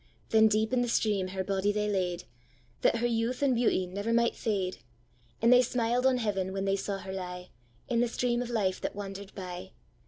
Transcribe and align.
Then 0.29 0.47
deep 0.47 0.73
in 0.73 0.81
the 0.81 0.87
stream 0.87 1.27
her 1.27 1.43
body 1.43 1.71
they 1.71 1.87
laid, 1.87 2.23
That 2.81 2.95
her 2.95 3.05
youth 3.05 3.43
and 3.43 3.53
beauty 3.53 3.85
never 3.85 4.11
might 4.11 4.35
fade; 4.35 4.79
And 5.43 5.53
they 5.53 5.61
smiled 5.61 6.07
on 6.07 6.17
heaven, 6.17 6.53
when 6.53 6.65
they 6.65 6.75
saw 6.75 6.97
her 6.97 7.13
lieIn 7.13 7.49
the 7.99 8.07
stream 8.07 8.41
of 8.41 8.49
life 8.49 8.81
that 8.81 8.95
wander'd 8.95 9.35
bye. 9.35 9.73